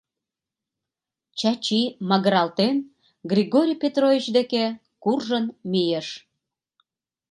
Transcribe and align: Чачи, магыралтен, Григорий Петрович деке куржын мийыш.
Чачи, 1.39 1.81
магыралтен, 2.09 2.75
Григорий 3.31 3.79
Петрович 3.83 4.25
деке 4.37 4.65
куржын 5.03 5.45
мийыш. 5.71 6.07